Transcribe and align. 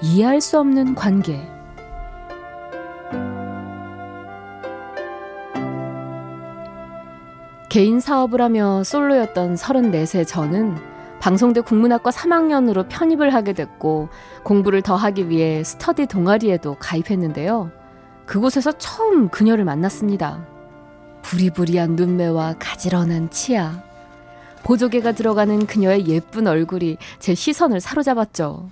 이해할 0.00 0.40
수 0.40 0.58
없는 0.58 0.94
관계 0.94 1.40
개인 7.68 7.98
사업을 7.98 8.40
하며 8.40 8.84
솔로였던 8.84 9.56
34세 9.56 10.26
저는 10.26 10.76
방송대 11.18 11.62
국문학과 11.62 12.10
3학년으로 12.10 12.86
편입을 12.88 13.34
하게 13.34 13.52
됐고 13.52 14.10
공부를 14.44 14.82
더 14.82 14.94
하기 14.94 15.28
위해 15.28 15.64
스터디 15.64 16.06
동아리에도 16.06 16.76
가입했는데요. 16.78 17.72
그곳에서 18.26 18.72
처음 18.72 19.28
그녀를 19.28 19.64
만났습니다. 19.64 20.46
부리부리한 21.22 21.96
눈매와 21.96 22.56
가지런한 22.58 23.30
치아. 23.30 23.82
보조개가 24.62 25.12
들어가는 25.12 25.66
그녀의 25.66 26.06
예쁜 26.06 26.46
얼굴이 26.46 26.98
제 27.18 27.34
시선을 27.34 27.80
사로잡았죠. 27.80 28.70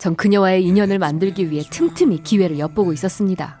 전 0.00 0.16
그녀와의 0.16 0.64
인연을 0.64 0.98
만들기 0.98 1.50
위해 1.50 1.62
틈틈이 1.70 2.22
기회를 2.22 2.58
엿보고 2.58 2.94
있었습니다. 2.94 3.58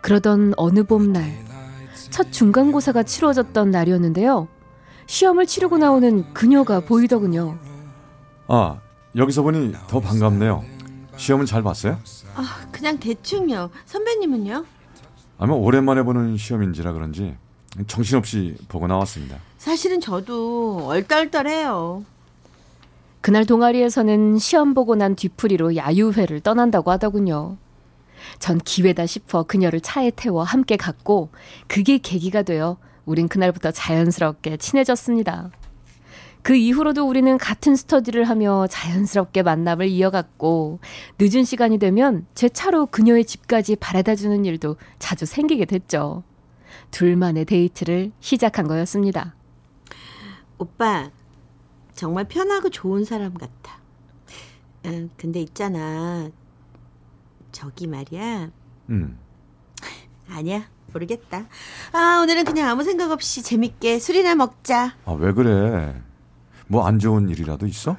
그러던 0.00 0.54
어느 0.56 0.84
봄날, 0.84 1.28
첫 2.10 2.30
중간고사가 2.30 3.02
치루어졌던 3.02 3.72
날이었는데요. 3.72 4.46
시험을 5.06 5.46
치르고 5.46 5.78
나오는 5.78 6.32
그녀가 6.32 6.78
보이더군요. 6.78 7.58
아, 8.46 8.78
여기서 9.16 9.42
보니 9.42 9.74
더 9.88 9.98
반갑네요. 9.98 10.64
시험은 11.16 11.46
잘 11.46 11.64
봤어요? 11.64 11.98
아, 12.36 12.64
그냥 12.70 12.98
대충요. 13.00 13.70
선배님은요? 13.86 14.64
아마 15.38 15.52
오랜만에 15.54 16.04
보는 16.04 16.36
시험인지라 16.36 16.92
그런지 16.92 17.34
정신없이 17.88 18.54
보고 18.68 18.86
나왔습니다. 18.86 19.36
사실은 19.58 20.00
저도 20.00 20.86
얼떨떨해요. 20.86 22.04
그날 23.20 23.44
동아리에서는 23.44 24.38
시험 24.38 24.72
보고 24.74 24.94
난 24.94 25.14
뒤풀이로 25.14 25.76
야유회를 25.76 26.40
떠난다고 26.40 26.90
하더군요. 26.90 27.58
전 28.38 28.58
기회다 28.58 29.06
싶어 29.06 29.42
그녀를 29.42 29.80
차에 29.80 30.10
태워 30.10 30.42
함께 30.42 30.76
갔고 30.76 31.30
그게 31.66 31.98
계기가 31.98 32.42
되어 32.42 32.76
우린 33.04 33.28
그날부터 33.28 33.70
자연스럽게 33.72 34.56
친해졌습니다. 34.56 35.50
그 36.42 36.54
이후로도 36.54 37.06
우리는 37.06 37.36
같은 37.36 37.76
스터디를 37.76 38.24
하며 38.24 38.66
자연스럽게 38.68 39.42
만남을 39.42 39.88
이어갔고 39.88 40.80
늦은 41.18 41.44
시간이 41.44 41.78
되면 41.78 42.26
제 42.34 42.48
차로 42.48 42.86
그녀의 42.86 43.26
집까지 43.26 43.76
바래다 43.76 44.14
주는 44.14 44.44
일도 44.46 44.76
자주 44.98 45.26
생기게 45.26 45.66
됐죠. 45.66 46.22
둘만의 46.90 47.44
데이트를 47.44 48.12
시작한 48.20 48.66
거였습니다. 48.66 49.34
오빠, 50.56 51.10
정말 51.94 52.24
편하고 52.28 52.70
좋은 52.70 53.04
사람 53.04 53.34
같아. 53.34 53.78
어, 54.84 55.08
근데 55.16 55.40
있잖아. 55.40 56.28
저기 57.52 57.86
말이야. 57.86 58.50
음. 58.90 59.18
아니야. 60.28 60.68
모르겠다. 60.92 61.46
아, 61.92 62.20
오늘은 62.22 62.44
그냥 62.44 62.68
아무 62.68 62.82
생각 62.82 63.10
없이 63.12 63.42
재밌게 63.42 63.98
술이나 64.00 64.34
먹자. 64.34 64.96
아, 65.04 65.12
왜 65.12 65.32
그래? 65.32 66.00
뭐 66.66 66.84
안 66.86 66.98
좋은 66.98 67.28
일이라도 67.28 67.66
있어? 67.66 67.96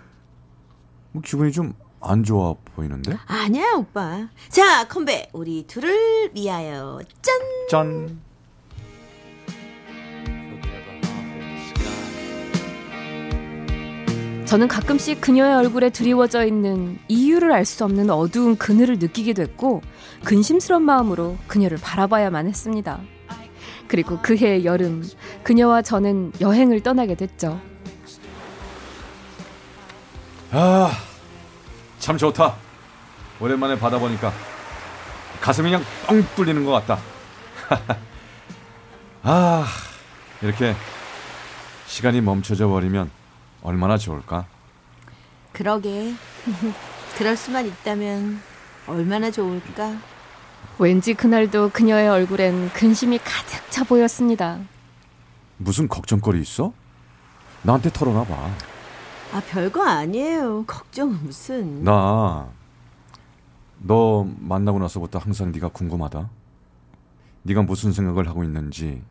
뭐 1.12 1.22
기분이 1.22 1.52
좀 1.52 1.74
안 2.04 2.24
좋아 2.24 2.56
보이는데? 2.74 3.16
아니야, 3.28 3.74
오빠. 3.78 4.28
자, 4.50 4.88
컴백. 4.88 5.30
우리 5.34 5.68
둘을 5.68 6.32
위하여. 6.34 7.00
짠! 7.22 7.36
짠. 7.70 8.22
저는 14.52 14.68
가끔씩 14.68 15.22
그녀의 15.22 15.56
얼굴에 15.56 15.92
드리워져 15.92 16.44
있는 16.46 17.00
이유를 17.08 17.54
알 17.54 17.64
수 17.64 17.86
없는 17.86 18.10
어두운 18.10 18.58
그늘을 18.58 19.00
느끼게 19.00 19.32
됐고 19.32 19.82
근심스러운 20.26 20.84
마음으로 20.84 21.38
그녀를 21.48 21.78
바라봐야만 21.82 22.48
했습니다. 22.48 23.00
그리고 23.88 24.20
그해 24.22 24.66
여름 24.66 25.10
그녀와 25.44 25.84
저는 25.84 26.34
여행을 26.42 26.82
떠나게 26.82 27.16
됐죠. 27.16 27.62
아, 30.52 30.92
참 32.00 32.18
좋다. 32.18 32.58
오랜만에 33.40 33.80
바다 33.80 34.00
보니까 34.00 34.34
가슴이 35.40 35.72
그냥 35.72 35.86
뻥 36.08 36.26
뚫리는 36.36 36.66
것 36.66 36.72
같다. 36.72 37.00
아, 39.24 39.66
이렇게 40.42 40.76
시간이 41.88 42.20
멈춰져 42.20 42.68
버리면 42.68 43.21
얼마나 43.64 43.98
좋을까? 43.98 44.46
그러게. 45.52 46.14
그럴 47.18 47.36
수만 47.36 47.66
있다면 47.68 48.40
얼마나 48.88 49.30
좋을까? 49.30 49.98
왠지 50.80 51.14
그날도 51.14 51.70
그녀의 51.70 52.10
얼굴엔 52.10 52.70
근심이 52.74 53.18
가득 53.20 53.70
차 53.70 53.84
보였습니다. 53.84 54.60
무슨 55.58 55.88
걱정거리 55.88 56.42
있어? 56.42 56.74
나한테 57.62 57.92
털어놔 57.92 58.24
봐. 58.24 58.50
아, 59.34 59.42
별거 59.50 59.84
아니에요. 59.84 60.64
걱정은 60.66 61.20
무슨. 61.24 61.84
나 61.84 62.48
너 63.84 64.28
만나고 64.40 64.80
나서부터 64.80 65.18
항상 65.20 65.52
네가 65.52 65.70
궁금하다. 65.70 66.30
네가 67.44 67.64
무슨 67.64 67.92
생각을 67.92 68.28
하고 68.28 68.44
있는지, 68.44 69.02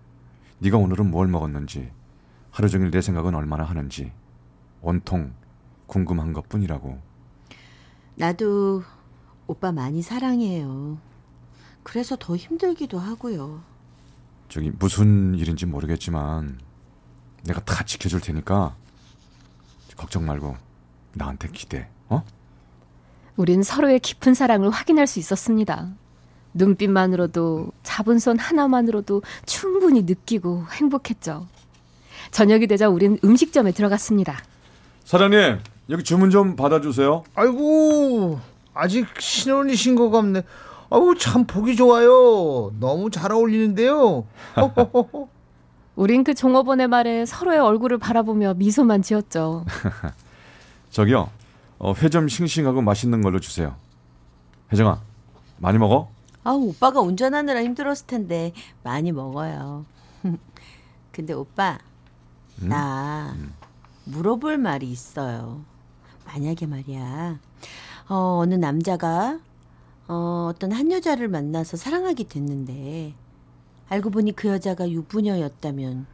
네가 0.58 0.76
오늘은 0.78 1.10
뭘 1.10 1.26
먹었는지, 1.26 1.90
하루 2.52 2.68
종일 2.68 2.90
내 2.92 3.00
생각은 3.00 3.34
얼마나 3.34 3.64
하는지 3.64 4.12
온통 4.82 5.32
궁금한 5.86 6.32
것 6.32 6.48
뿐이라고. 6.48 6.98
나도 8.14 8.82
오빠 9.46 9.72
많이 9.72 10.02
사랑해요. 10.02 10.98
그래서 11.82 12.16
더 12.18 12.36
힘들기도 12.36 12.98
하고요. 12.98 13.62
저기 14.48 14.70
무슨 14.70 15.34
일인지 15.34 15.66
모르겠지만 15.66 16.58
내가 17.44 17.60
다 17.64 17.84
지켜줄 17.84 18.20
테니까 18.20 18.76
걱정 19.96 20.26
말고 20.26 20.56
나한테 21.14 21.48
기대. 21.48 21.88
어? 22.08 22.22
우린 23.36 23.62
서로의 23.62 24.00
깊은 24.00 24.34
사랑을 24.34 24.70
확인할 24.70 25.06
수 25.06 25.18
있었습니다. 25.18 25.90
눈빛만으로도 26.52 27.72
잡은 27.82 28.18
손 28.18 28.38
하나만으로도 28.38 29.22
충분히 29.46 30.02
느끼고 30.02 30.66
행복했죠. 30.72 31.46
저녁이 32.32 32.66
되자 32.66 32.88
우린 32.88 33.18
음식점에 33.24 33.72
들어갔습니다. 33.72 34.42
사장님 35.04 35.58
여기 35.90 36.04
주문 36.04 36.30
좀 36.30 36.56
받아주세요. 36.56 37.24
아이고 37.34 38.38
아직 38.74 39.06
신혼이신 39.18 39.96
것 39.96 40.10
같네. 40.10 40.42
아우 40.90 41.16
참 41.16 41.44
보기 41.46 41.76
좋아요. 41.76 42.72
너무 42.78 43.10
잘 43.10 43.32
어울리는데요. 43.32 44.24
우린 45.96 46.24
그 46.24 46.34
종업원의 46.34 46.88
말에 46.88 47.26
서로의 47.26 47.58
얼굴을 47.58 47.98
바라보며 47.98 48.54
미소만 48.54 49.02
지었죠. 49.02 49.64
저기요 50.90 51.30
어, 51.78 51.92
회좀 51.94 52.28
싱싱하고 52.28 52.82
맛있는 52.82 53.22
걸로 53.22 53.40
주세요. 53.40 53.74
혜정아 54.72 55.00
많이 55.58 55.78
먹어? 55.78 56.10
아, 56.42 56.52
오빠가 56.52 57.00
운전하느라 57.00 57.62
힘들었을 57.62 58.06
텐데 58.06 58.52
많이 58.82 59.12
먹어요. 59.12 59.84
근데 61.12 61.32
오빠, 61.34 61.78
음? 62.62 62.68
나 62.68 63.34
물어볼 64.12 64.58
말이 64.58 64.90
있어요. 64.90 65.64
만약에 66.26 66.66
말이야, 66.66 67.38
어, 68.08 68.14
어느 68.40 68.54
남자가 68.54 69.40
어, 70.08 70.50
어떤 70.52 70.72
한 70.72 70.90
여자를 70.90 71.28
만나서 71.28 71.76
사랑하게 71.76 72.24
됐는데 72.24 73.14
알고 73.88 74.10
보니 74.10 74.32
그 74.32 74.48
여자가 74.48 74.88
유부녀였다면 74.90 76.06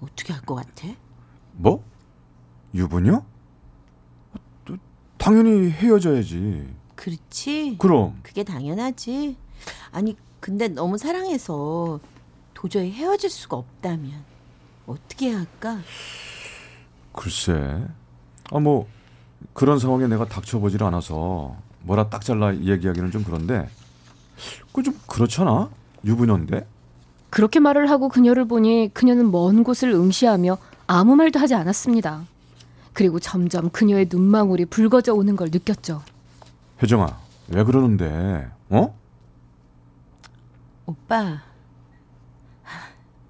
어떻게 0.00 0.32
할 0.32 0.42
것 0.42 0.54
같아? 0.56 0.88
뭐? 1.52 1.82
유부녀? 2.74 3.24
당연히 5.18 5.70
헤어져야지. 5.70 6.68
그렇지? 6.96 7.76
그럼 7.78 8.18
그게 8.22 8.44
당연하지. 8.44 9.36
아니, 9.92 10.16
근데 10.40 10.68
너무 10.68 10.98
사랑해서 10.98 11.98
도저히 12.52 12.90
헤어질 12.92 13.30
수가 13.30 13.56
없다면 13.56 14.12
어떻게 14.86 15.30
해야 15.30 15.38
할까? 15.38 15.78
글쎄. 17.14 17.86
아 18.52 18.58
뭐 18.58 18.86
그런 19.52 19.78
상황에 19.78 20.06
내가 20.06 20.26
닥쳐보질 20.26 20.82
않아서 20.84 21.56
뭐라 21.82 22.08
딱 22.08 22.24
잘라 22.24 22.54
얘기하기는 22.56 23.10
좀 23.10 23.24
그런데 23.24 23.68
그 24.72 24.82
좀 24.82 24.98
그렇잖아 25.06 25.70
유부녀인데 26.04 26.66
그렇게 27.30 27.60
말을 27.60 27.90
하고 27.90 28.08
그녀를 28.08 28.46
보니 28.46 28.90
그녀는 28.94 29.30
먼 29.30 29.64
곳을 29.64 29.90
응시하며 29.90 30.56
아무 30.86 31.16
말도 31.16 31.38
하지 31.40 31.54
않았습니다. 31.54 32.24
그리고 32.92 33.18
점점 33.18 33.70
그녀의 33.70 34.06
눈망울이 34.10 34.66
붉어져 34.66 35.14
오는 35.14 35.34
걸 35.36 35.48
느꼈죠. 35.50 36.02
혜정아 36.82 37.18
왜 37.48 37.64
그러는데 37.64 38.48
어? 38.70 38.94
오빠, 40.86 41.40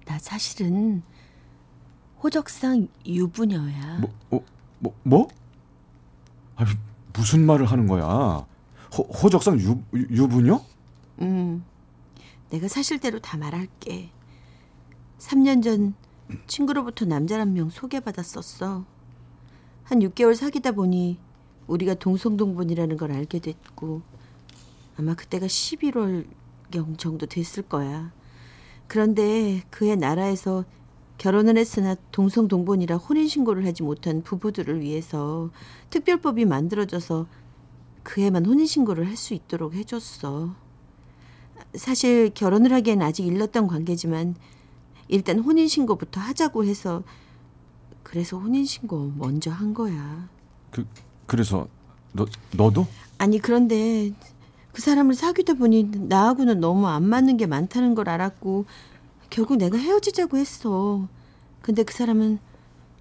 나 0.05 0.19
사실은 0.19 1.01
호적상 2.23 2.87
유부녀야. 3.05 3.99
뭐, 3.99 4.09
어, 4.31 4.39
뭐, 4.79 4.93
뭐? 5.03 5.27
아니, 6.55 6.69
무슨 7.13 7.45
말을 7.45 7.65
하는 7.65 7.87
거야? 7.87 8.45
호, 8.97 9.03
호적상 9.03 9.59
유, 9.59 9.79
유- 9.93 10.07
유부녀? 10.23 10.61
음, 11.21 11.63
내가 12.49 12.67
사실대로 12.67 13.19
다 13.19 13.37
말할게. 13.37 14.09
3년 15.19 15.63
전 15.63 15.93
친구로부터 16.47 17.05
남자 17.05 17.39
한 17.39 17.53
명 17.53 17.69
소개받았었어. 17.69 18.85
한 19.83 19.99
6개월 19.99 20.35
사귀다 20.35 20.71
보니 20.71 21.19
우리가 21.67 21.93
동성동본이라는 21.95 22.97
걸 22.97 23.11
알게 23.11 23.39
됐고 23.39 24.01
아마 24.97 25.13
그때가 25.13 25.45
11월경 25.45 26.97
정도 26.97 27.25
됐을 27.27 27.63
거야. 27.63 28.11
그런데 28.87 29.61
그해 29.69 29.95
나라에서 29.95 30.63
결혼을 31.17 31.57
했으나 31.57 31.95
동성동본이라 32.11 32.97
혼인신고를 32.97 33.65
하지 33.65 33.83
못한 33.83 34.21
부부들을 34.21 34.81
위해서 34.81 35.49
특별법이 35.89 36.45
만들어져서 36.45 37.25
그해만 38.03 38.45
혼인신고를 38.45 39.07
할 39.07 39.15
수 39.15 39.33
있도록 39.33 39.73
해줬어. 39.73 40.53
사실 41.73 42.31
결혼을 42.33 42.71
하기엔 42.73 43.01
아직 43.01 43.25
일렀던 43.25 43.67
관계지만 43.67 44.35
일단 45.07 45.39
혼인 45.39 45.67
신고부터 45.67 46.19
하자고 46.21 46.65
해서 46.65 47.03
그래서 48.03 48.37
혼인 48.37 48.65
신고 48.65 49.11
먼저 49.17 49.51
한 49.51 49.73
거야. 49.73 50.29
그, 50.71 50.85
그래서 51.25 51.67
너, 52.13 52.25
너도? 52.55 52.85
아니 53.17 53.39
그런데 53.39 54.11
그 54.73 54.81
사람을 54.81 55.15
사귀다 55.15 55.53
보니 55.55 55.91
나하고는 55.93 56.59
너무 56.59 56.87
안 56.87 57.03
맞는 57.03 57.37
게 57.37 57.45
많다는 57.47 57.95
걸 57.95 58.09
알았고 58.09 58.65
결국 59.29 59.57
내가 59.57 59.77
헤어지자고 59.77 60.37
했어. 60.37 61.07
근데 61.61 61.83
그 61.83 61.93
사람은 61.93 62.39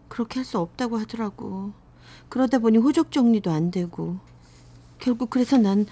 그렇게 0.09 0.39
할 0.41 0.45
수 0.45 0.59
없다고 0.59 0.99
하더라고. 0.99 1.73
그러다 2.29 2.59
보니 2.59 2.79
호적 2.79 3.13
정리도 3.13 3.51
안 3.51 3.71
되고 3.71 4.19
결국 4.99 5.31
그래서 5.31 5.57
난 5.59 5.87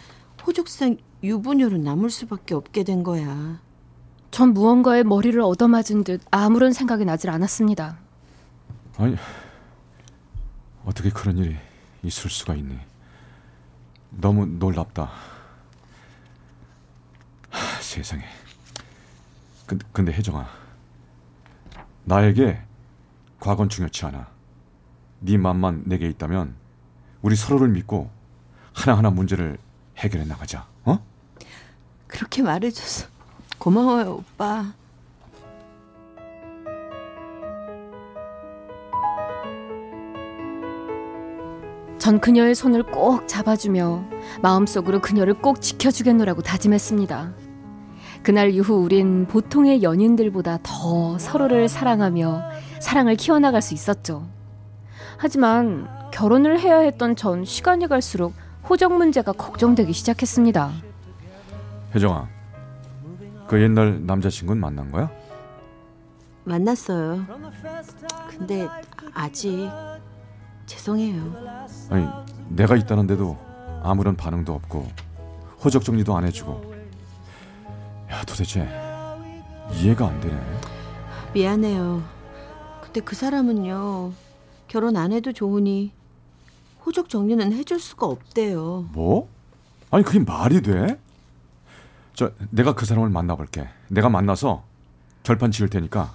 호적상 0.46 0.96
유부녀로 1.22 1.78
남을 1.78 2.10
수밖에 2.10 2.54
없게 2.54 2.82
된 2.84 3.02
거야. 3.02 3.60
전 4.30 4.54
무언가에 4.54 5.02
머리를 5.02 5.40
얻어맞은 5.40 6.04
듯 6.04 6.20
아무런 6.30 6.72
생각이 6.72 7.04
나질 7.04 7.30
않았습니다. 7.30 7.98
아니, 8.96 9.16
어떻게 10.84 11.10
그런 11.10 11.38
일이 11.38 11.56
있을 12.02 12.30
수가 12.30 12.54
있니? 12.54 12.78
너무 14.10 14.46
놀랍다. 14.46 15.10
하, 17.50 17.80
세상에. 17.82 18.22
근데, 19.72 19.86
근데 19.92 20.12
혜정아, 20.12 20.46
나에게 22.04 22.60
과거는 23.40 23.70
중요치 23.70 24.04
않아. 24.04 24.28
네 25.20 25.38
맘만 25.38 25.84
내게 25.86 26.08
있다면 26.08 26.54
우리 27.22 27.36
서로를 27.36 27.68
믿고 27.68 28.10
하나하나 28.74 29.08
문제를 29.08 29.56
해결해 29.96 30.26
나가자. 30.26 30.66
어? 30.84 31.02
그렇게 32.06 32.42
말해줘서 32.42 33.08
고마워요, 33.58 34.16
오빠. 34.16 34.74
전 41.98 42.20
그녀의 42.20 42.54
손을 42.54 42.82
꼭 42.82 43.26
잡아주며 43.26 44.04
마음속으로 44.42 45.00
그녀를 45.00 45.32
꼭 45.34 45.62
지켜주겠노라고 45.62 46.42
다짐했습니다. 46.42 47.41
그날 48.22 48.50
이후 48.50 48.74
우린 48.74 49.26
보통의 49.26 49.82
연인들보다 49.82 50.60
더 50.62 51.18
서로를 51.18 51.68
사랑하며 51.68 52.42
사랑을 52.80 53.16
키워나갈 53.16 53.60
수 53.62 53.74
있었죠. 53.74 54.26
하지만 55.16 55.88
결혼을 56.12 56.60
해야 56.60 56.78
했던 56.78 57.16
전 57.16 57.44
시간이 57.44 57.88
갈수록 57.88 58.34
호적 58.68 58.92
문제가 58.96 59.32
걱정되기 59.32 59.92
시작했습니다. 59.92 60.70
혜정아, 61.94 62.28
그 63.48 63.60
옛날 63.60 64.06
남자친구는 64.06 64.60
만난 64.60 64.90
거야? 64.92 65.10
만났어요. 66.44 67.24
근데 68.28 68.68
아직 69.12 69.68
죄송해요. 70.66 71.34
아니, 71.90 72.08
내가 72.48 72.76
있다는데도 72.76 73.36
아무런 73.82 74.16
반응도 74.16 74.54
없고 74.54 74.86
호적 75.64 75.84
정리도 75.84 76.16
안 76.16 76.24
해주고. 76.24 76.71
야, 78.12 78.22
도대체 78.24 78.60
이해가 79.72 80.06
안 80.08 80.20
되네. 80.20 80.60
미안해요. 81.32 82.02
근데 82.82 83.00
그 83.00 83.16
사람은요. 83.16 84.12
결혼 84.68 84.96
안 84.96 85.12
해도 85.12 85.32
좋으니 85.32 85.92
호적 86.84 87.08
정리는 87.08 87.52
해줄 87.52 87.80
수가 87.80 88.06
없대요. 88.06 88.88
뭐? 88.92 89.28
아니 89.90 90.04
그게 90.04 90.18
말이 90.18 90.60
돼? 90.62 90.98
저 92.14 92.32
내가 92.50 92.74
그 92.74 92.84
사람을 92.86 93.08
만나볼게. 93.08 93.68
내가 93.88 94.08
만나서 94.08 94.62
결판 95.22 95.50
지을 95.50 95.68
테니까 95.68 96.12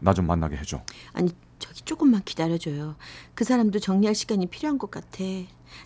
나 0.00 0.12
좀 0.14 0.26
만나게 0.26 0.56
해줘. 0.56 0.82
아니 1.12 1.30
저기 1.58 1.80
조금만 1.82 2.22
기다려줘요. 2.24 2.94
그 3.34 3.44
사람도 3.44 3.78
정리할 3.80 4.14
시간이 4.14 4.46
필요한 4.46 4.78
것 4.78 4.90
같아. 4.90 5.24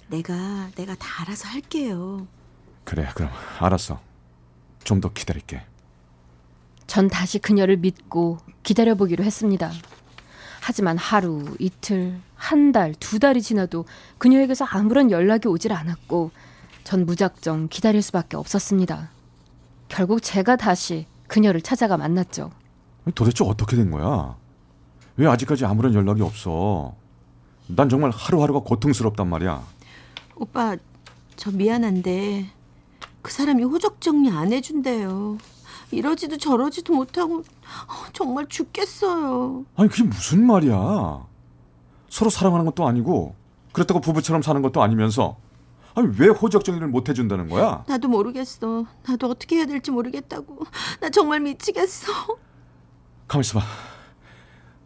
내가 0.09 0.71
내가 0.77 0.95
다 0.97 1.23
알아서 1.23 1.49
할게요. 1.49 2.27
그래, 2.85 3.09
그럼 3.15 3.31
알았어. 3.59 4.01
좀 4.89 5.01
더 5.03 5.13
기다릴게. 5.13 5.61
전 6.87 7.09
다시 7.09 7.39
그녀를 7.39 7.77
믿고 7.77 8.39
기다려보기로 8.63 9.23
했습니다. 9.23 9.71
하지만 10.63 10.97
하루, 10.97 11.45
이틀, 11.59 12.19
한 12.35 12.73
달, 12.73 12.95
두 12.99 13.19
달이 13.19 13.43
지나도 13.43 13.85
그녀에게서 14.17 14.65
아무런 14.65 15.11
연락이 15.11 15.47
오질 15.47 15.73
않았고 15.75 16.31
전 16.85 17.05
무작정 17.05 17.69
기다릴 17.69 18.01
수밖에 18.01 18.39
없었습니다. 18.39 19.11
결국 19.89 20.23
제가 20.23 20.57
다시 20.57 21.07
그녀를 21.27 21.61
찾아가 21.61 21.99
만났죠. 21.99 22.51
도대체 23.15 23.45
어떻게 23.45 23.77
된 23.77 23.91
거야? 23.91 24.37
왜 25.17 25.27
아직까지 25.27 25.67
아무런 25.67 25.93
연락이 25.93 26.23
없어? 26.23 26.95
난 27.67 27.91
정말 27.91 28.11
하루하루가 28.11 28.61
고통스럽단 28.61 29.29
말이야. 29.29 29.63
오빠 30.37 30.77
저 31.37 31.51
미안한데 31.51 32.58
그 33.23 33.33
사람이 33.33 33.63
호적 33.65 34.01
정리 34.01 34.31
안 34.31 34.53
해준대요. 34.53 35.39
이러지도 35.91 36.37
저러지도 36.37 36.95
못하고 36.95 37.39
어, 37.39 38.07
정말 38.13 38.47
죽겠어요. 38.47 39.65
아니 39.77 39.89
그게 39.89 40.03
무슨 40.05 40.47
말이야? 40.47 41.27
서로 42.11 42.31
사랑하는 42.31 42.65
것도 42.67 42.87
아니고 42.87 43.35
그렇다고 43.73 44.01
부부처럼 44.01 44.43
사는 44.43 44.61
것도 44.63 44.83
아니면서 44.83 45.37
아니 45.95 46.09
왜 46.19 46.29
호적 46.29 46.65
정리를 46.65 46.87
못 46.89 47.09
해준다는 47.09 47.49
거야? 47.49 47.85
나도 47.89 48.09
모르겠어. 48.09 48.87
나도 49.07 49.29
어떻게 49.31 49.57
해야 49.57 49.67
될지 49.67 49.91
모르겠다고. 49.91 50.65
나 51.01 51.11
정말 51.11 51.41
미치겠어. 51.41 52.13
가만 53.27 53.41
있어봐. 53.41 53.65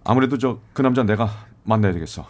아무래도 0.04 0.38
저 0.38 0.58
그 0.72 0.82
남자 0.82 1.02
내가 1.02 1.28
만나야 1.64 1.92
되겠어. 1.92 2.26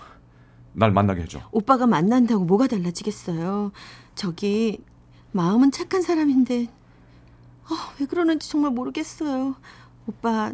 날 0.75 0.91
만나게 0.91 1.23
해줘. 1.23 1.41
오빠가 1.53 1.87
만난다고 1.87 2.45
뭐가 2.45 2.67
달라지겠어요. 2.67 3.73
저기 4.15 4.79
마음은 5.33 5.71
착한 5.71 6.03
사람인데 6.03 6.65
어, 7.65 7.75
왜 8.01 8.07
그러는지 8.07 8.49
정말 8.49 8.71
모르겠어요. 8.73 9.55
오빠 10.07 10.53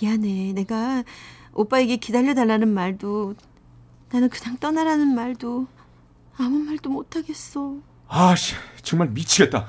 미안해. 0.00 0.52
내가 0.54 1.04
오빠에게 1.54 1.96
기다려달라는 1.96 2.68
말도 2.68 3.34
나는 4.10 4.28
그냥 4.28 4.56
떠나라는 4.58 5.14
말도 5.14 5.66
아무 6.36 6.58
말도 6.58 6.90
못하겠어. 6.90 7.76
아씨 8.08 8.54
정말 8.82 9.08
미치겠다. 9.08 9.66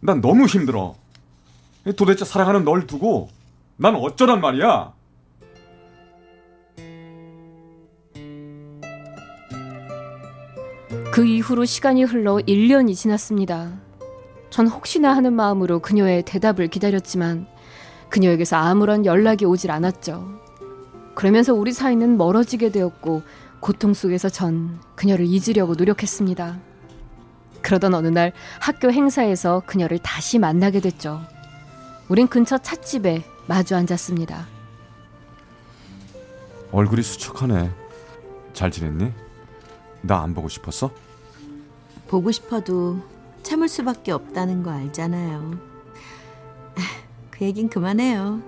난 0.00 0.20
너무 0.20 0.46
힘들어. 0.46 0.94
도대체 1.96 2.24
사랑하는 2.24 2.64
널 2.64 2.86
두고 2.86 3.28
난 3.76 3.94
어쩌란 3.96 4.40
말이야? 4.40 4.92
그 11.12 11.26
이후로 11.26 11.64
시간이 11.64 12.04
흘러 12.04 12.36
1년이 12.36 12.94
지났습니다. 12.94 13.72
전 14.48 14.68
혹시나 14.68 15.14
하는 15.16 15.32
마음으로 15.32 15.80
그녀의 15.80 16.22
대답을 16.22 16.68
기다렸지만 16.68 17.48
그녀에게서 18.10 18.56
아무런 18.56 19.04
연락이 19.04 19.44
오질 19.44 19.72
않았죠. 19.72 20.40
그러면서 21.16 21.52
우리 21.52 21.72
사이는 21.72 22.16
멀어지게 22.16 22.70
되었고 22.70 23.22
고통 23.58 23.92
속에서 23.92 24.28
전 24.28 24.78
그녀를 24.94 25.26
잊으려고 25.26 25.74
노력했습니다. 25.74 26.60
그러던 27.60 27.92
어느 27.94 28.06
날 28.06 28.32
학교 28.60 28.92
행사에서 28.92 29.62
그녀를 29.66 29.98
다시 29.98 30.38
만나게 30.38 30.80
됐죠. 30.80 31.20
우린 32.08 32.28
근처 32.28 32.56
찻집에 32.56 33.24
마주 33.48 33.74
앉았습니다. 33.74 34.46
얼굴이 36.70 37.02
수척하네. 37.02 37.70
잘 38.52 38.70
지냈니? 38.70 39.12
나 40.02 40.22
안 40.22 40.34
보고 40.34 40.48
싶었어? 40.48 40.90
보고 42.08 42.30
싶어도 42.32 42.98
참을 43.42 43.68
수밖에 43.68 44.12
없다는 44.12 44.62
거 44.62 44.70
알잖아요. 44.70 45.58
그 47.30 47.44
얘긴 47.44 47.68
그만해요. 47.68 48.42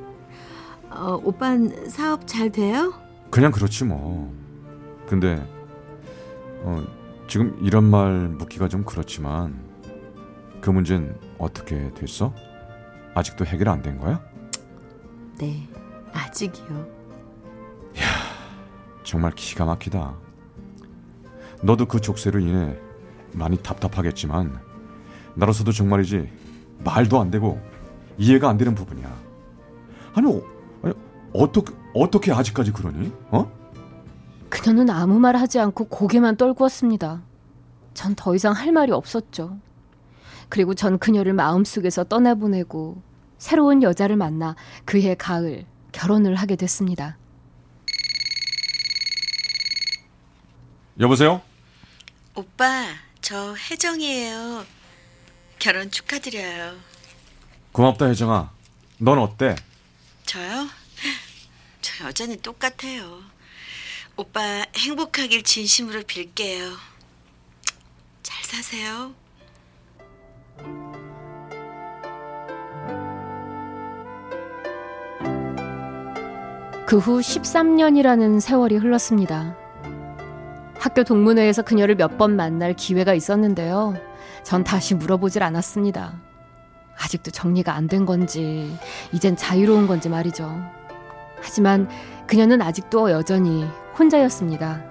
어, 0.90 1.18
오빤 1.24 1.88
사업 1.88 2.26
잘 2.26 2.50
돼요? 2.52 2.92
그냥 3.30 3.50
그렇지 3.52 3.84
뭐. 3.84 4.32
근데 5.08 5.42
어, 6.62 6.84
지금 7.28 7.56
이런 7.62 7.84
말 7.84 8.28
묻기가 8.28 8.68
좀 8.68 8.84
그렇지만 8.84 9.58
그 10.60 10.70
문제는 10.70 11.16
어떻게 11.38 11.92
됐어? 11.94 12.34
아직도 13.14 13.46
해결 13.46 13.68
안 13.68 13.82
된 13.82 13.98
거야? 13.98 14.20
네, 15.38 15.66
아직이요. 16.12 16.86
정말 19.02 19.32
기가 19.32 19.64
막히다. 19.64 20.14
너도 21.62 21.86
그 21.86 22.00
족쇄로 22.00 22.40
인해 22.40 22.76
많이 23.32 23.56
답답하겠지만 23.56 24.58
나로서도 25.34 25.72
정말이지 25.72 26.28
말도 26.84 27.20
안 27.20 27.30
되고 27.30 27.60
이해가 28.18 28.48
안 28.48 28.58
되는 28.58 28.74
부분이야. 28.74 29.10
아니, 30.14 30.26
어, 30.26 30.42
아니 30.82 30.94
어떻게 31.32 31.72
어떻게 31.94 32.32
아직까지 32.32 32.72
그러니? 32.72 33.12
어? 33.30 33.50
그녀는 34.50 34.90
아무 34.90 35.18
말 35.18 35.36
하지 35.36 35.58
않고 35.58 35.86
고개만 35.86 36.36
떨구었습니다. 36.36 37.22
전 37.94 38.14
더 38.16 38.34
이상 38.34 38.52
할 38.52 38.72
말이 38.72 38.92
없었죠. 38.92 39.58
그리고 40.48 40.74
전 40.74 40.98
그녀를 40.98 41.32
마음속에서 41.32 42.04
떠나보내고 42.04 43.00
새로운 43.38 43.82
여자를 43.82 44.16
만나 44.16 44.54
그해 44.84 45.14
가을 45.14 45.64
결혼을 45.92 46.34
하게 46.34 46.56
됐습니다. 46.56 47.16
여보세요? 51.00 51.40
오빠, 52.34 52.86
저 53.20 53.54
혜정이에요. 53.54 54.64
결혼 55.58 55.90
축하드려요. 55.90 56.76
고맙다 57.72 58.06
혜정아. 58.06 58.50
넌 58.98 59.18
어때? 59.18 59.54
저요? 60.24 60.68
저 61.82 62.06
여전히 62.06 62.36
똑같아요. 62.40 63.22
오빠 64.16 64.64
행복하길 64.76 65.42
진심으로 65.42 66.02
빌게요. 66.04 66.76
잘 68.22 68.44
사세요. 68.44 69.14
그 76.86 76.98
후 76.98 77.20
13년이라는 77.20 78.40
세월이 78.40 78.76
흘렀습니다. 78.76 79.56
학교 80.82 81.04
동문회에서 81.04 81.62
그녀를 81.62 81.94
몇 81.94 82.18
번 82.18 82.34
만날 82.34 82.74
기회가 82.74 83.14
있었는데요. 83.14 83.94
전 84.42 84.64
다시 84.64 84.96
물어보질 84.96 85.44
않았습니다. 85.44 86.20
아직도 86.98 87.30
정리가 87.30 87.72
안 87.72 87.86
된 87.86 88.04
건지, 88.04 88.76
이젠 89.12 89.36
자유로운 89.36 89.86
건지 89.86 90.08
말이죠. 90.08 90.60
하지만 91.40 91.88
그녀는 92.26 92.60
아직도 92.60 93.12
여전히 93.12 93.64
혼자였습니다. 93.96 94.82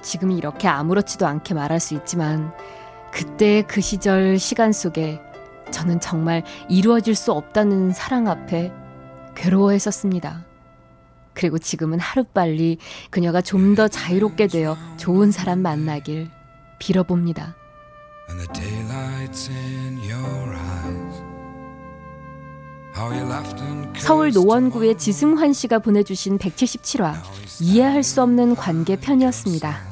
지금 0.00 0.30
이렇게 0.30 0.68
아무렇지도 0.68 1.26
않게 1.26 1.54
말할 1.54 1.80
수 1.80 1.94
있지만, 1.94 2.52
그때 3.10 3.62
그 3.66 3.80
시절 3.80 4.38
시간 4.38 4.72
속에 4.72 5.20
저는 5.72 5.98
정말 5.98 6.44
이루어질 6.68 7.16
수 7.16 7.32
없다는 7.32 7.90
사랑 7.90 8.28
앞에 8.28 8.72
괴로워했었습니다. 9.34 10.44
그리고 11.40 11.58
지금은 11.58 11.98
하루빨리 11.98 12.78
그녀가 13.10 13.40
좀 13.40 13.74
더 13.74 13.86
자유롭게 13.88 14.48
되어 14.48 14.76
좋은 14.96 15.30
사람 15.30 15.60
만나길 15.60 16.28
빌어봅니다. 16.78 17.54
and 18.28 18.52
the 18.52 18.68
daylight's 18.68 19.48
in 19.50 19.96
your 19.98 20.56
eyes. 20.56 21.22
서울 23.96 24.32
노원구의 24.32 24.98
지승환 24.98 25.52
씨가 25.52 25.78
보내주신 25.78 26.38
177화 26.38 27.14
이해할 27.60 28.02
수 28.02 28.20
없는 28.22 28.56
관계 28.56 28.96
편이었습니다. 28.96 29.89